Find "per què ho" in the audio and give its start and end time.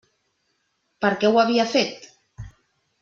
1.05-1.37